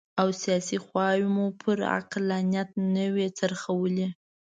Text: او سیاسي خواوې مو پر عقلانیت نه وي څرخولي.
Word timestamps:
او 0.21 0.27
سیاسي 0.41 0.77
خواوې 0.85 1.27
مو 1.35 1.45
پر 1.61 1.77
عقلانیت 1.97 2.69
نه 2.95 3.05
وي 3.13 3.27
څرخولي. 3.39 4.07